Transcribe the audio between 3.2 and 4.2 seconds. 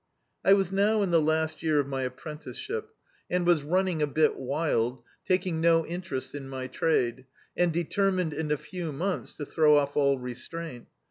and was nmning a